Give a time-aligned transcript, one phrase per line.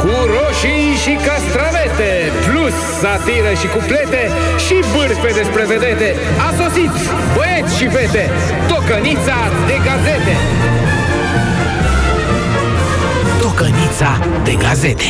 [0.00, 2.12] cu roșii și castravete,
[2.46, 4.22] plus satiră și cuplete
[4.64, 6.08] și bârfe despre vedete.
[6.46, 6.92] A sosit
[7.36, 8.24] băieți și fete,
[8.68, 9.38] tocănița
[9.68, 10.34] de gazete.
[13.40, 14.12] Tocănița
[14.44, 15.08] de gazete.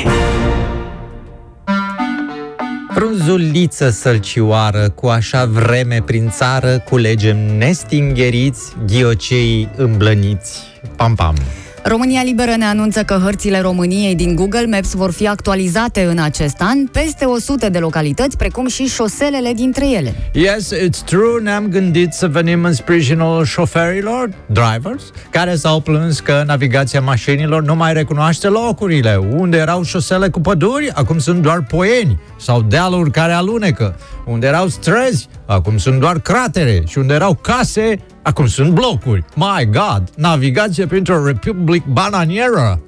[2.95, 10.61] Frunzuliță sălcioară, cu așa vreme prin țară, culegem nestingeriți, ghiocei îmblăniți.
[10.97, 11.35] Pam, pam!
[11.83, 16.57] România Liberă ne anunță că hărțile României din Google Maps vor fi actualizate în acest
[16.59, 20.15] an, peste 100 de localități, precum și șoselele dintre ele.
[20.33, 26.43] Yes, it's true, ne-am gândit să venim în sprijinul șoferilor, drivers, care s-au plâns că
[26.47, 29.21] navigația mașinilor nu mai recunoaște locurile.
[29.37, 33.97] Unde erau șosele cu păduri, acum sunt doar poieni sau dealuri care alunecă.
[34.27, 36.83] Unde erau străzi, acum sunt doar cratere.
[36.87, 39.25] Și unde erau case, acum sunt blocuri.
[39.35, 42.81] My God, navigație printr-o Republic bananieră.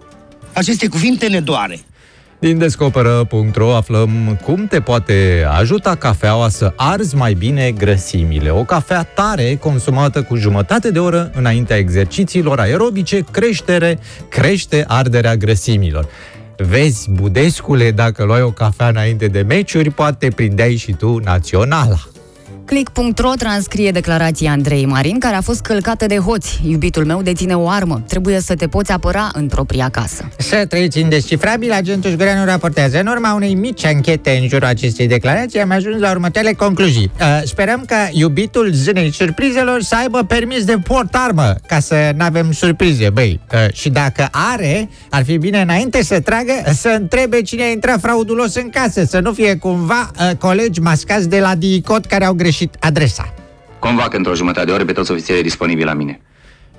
[0.52, 1.78] Aceste cuvinte ne doare.
[2.38, 8.50] Din Descoperă.ro aflăm cum te poate ajuta cafeaua să arzi mai bine grăsimile.
[8.50, 16.08] O cafea tare, consumată cu jumătate de oră înaintea exercițiilor aerobice, creștere, crește arderea grăsimilor.
[16.56, 22.11] Vezi, Budescule, dacă luai o cafea înainte de meciuri, poate prindeai și tu naționala.
[22.72, 26.60] Click.ro transcrie declarația Andrei Marin, care a fost călcată de hoți.
[26.66, 28.02] Iubitul meu deține o armă.
[28.08, 30.28] Trebuie să te poți apăra în propria casă.
[30.38, 32.98] Să trăiți indescifrabil, agentul Șgureanu raportează.
[33.00, 37.10] În urma unei mici anchete în jurul acestei declarații, am ajuns la următoarele concluzii.
[37.20, 42.24] Uh, sperăm că iubitul zânei surprizelor să aibă permis de port armă, ca să nu
[42.24, 43.40] avem surprize, băi.
[43.52, 48.00] Uh, și dacă are, ar fi bine înainte să tragă, să întrebe cine a intrat
[48.00, 52.32] fraudulos în casă, să nu fie cumva uh, colegi mascați de la DICOT care au
[52.32, 53.34] greșit adresa.
[53.78, 56.20] Convac într-o jumătate de oră pe toți ofițerii disponibili la mine.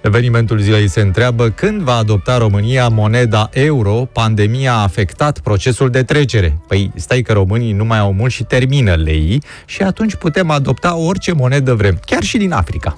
[0.01, 6.03] Evenimentul zilei se întreabă când va adopta România moneda euro, pandemia a afectat procesul de
[6.03, 6.57] trecere.
[6.67, 10.95] Păi stai că românii nu mai au mult și termină lei și atunci putem adopta
[10.95, 12.97] orice monedă vrem, chiar și din Africa.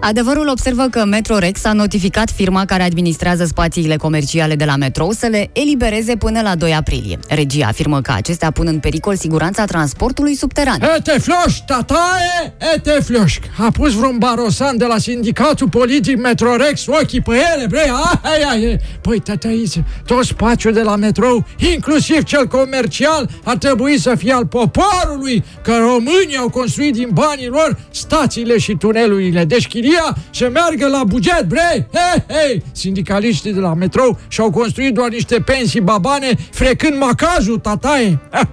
[0.00, 5.26] Adevărul observă că Metrorex a notificat firma care administrează spațiile comerciale de la metrou să
[5.26, 7.18] le elibereze până la 2 aprilie.
[7.28, 10.80] Regia afirmă că acestea pun în pericol siguranța transportului subteran.
[10.96, 13.38] Ete floș, tataie, ete floș.
[13.56, 17.90] A pus vreun barosan de la sindicatul politic Metrorex ochii pe ele, bre,
[18.22, 18.76] aia, aia.
[19.00, 24.46] Păi, tătăiță, tot spațiul de la metrou, inclusiv cel comercial, ar trebui să fie al
[24.46, 29.44] poporului, că românii au construit din banii lor stațiile și tunelurile.
[29.44, 31.88] Deci chiria să meargă la buget, bre!
[31.92, 32.62] Hei, hei!
[32.72, 38.18] Sindicaliștii de la metrou și-au construit doar niște pensii babane, frecând macajul, tataie.
[38.30, 38.48] Ha.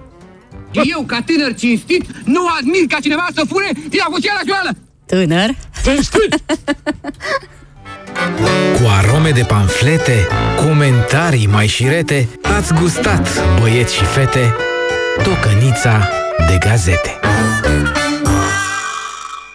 [0.72, 4.76] Eu, ca tânăr cinstit, nu admit ca cineva să fure din avuția la școală!
[5.06, 5.54] Tânăr?
[5.84, 6.42] Cinstit!
[8.76, 13.28] Cu arome de panflete, comentarii mai șirete, ați gustat,
[13.60, 14.54] băieți și fete,
[15.22, 16.08] tocănița
[16.48, 17.18] de gazete.